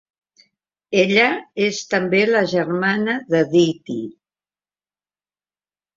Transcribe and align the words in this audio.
Ella 1.01 1.25
és 1.65 1.83
també 1.93 2.23
la 2.31 2.41
germana 2.55 3.19
d'Aditi. 3.35 4.01